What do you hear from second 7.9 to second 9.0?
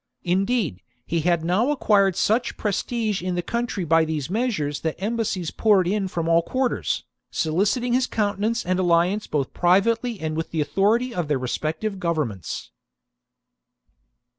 his countenance and